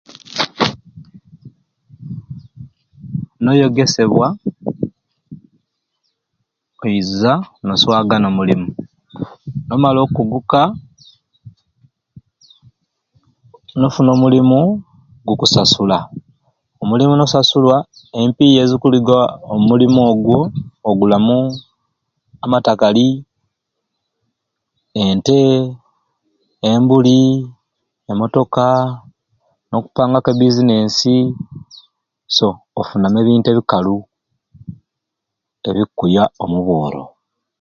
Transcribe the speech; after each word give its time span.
Noyegesebwa 3.43 4.27
oiza 6.83 7.33
noswagana 7.67 8.25
omulimu, 8.31 8.67
nomala 9.67 9.99
okuguuka 10.01 10.61
nofuna 13.79 14.09
omulimu 14.15 14.59
gukusasula, 15.25 15.97
omulimu 16.81 17.13
nosasulwa 17.15 17.75
empiya 18.21 18.59
ezikuliga 18.63 19.17
omulimu 19.53 19.99
ogwo 20.11 20.39
ogulamu 20.89 21.37
amatakali, 22.43 23.07
ente, 25.01 25.39
embuli, 26.69 27.19
emotoka 28.11 28.65
nokupangaku 29.69 30.27
ebizinensi 30.33 31.15
so 32.35 32.47
ofunamu 32.79 33.17
ebintu 33.19 33.47
ebikalu 33.49 33.97
ebikuya 35.69 36.23
omubworo. 36.43 37.03